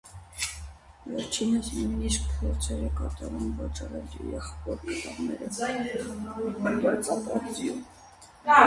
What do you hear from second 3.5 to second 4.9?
վաճառել եղբոր